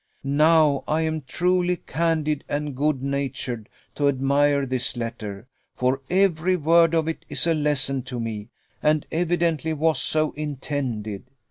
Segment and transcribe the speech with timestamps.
[0.23, 6.95] Now, I am truly candid and good natured to admire this letter; for every word
[6.95, 8.49] of it is a lesson to me,
[8.81, 11.25] and evidently was so intended.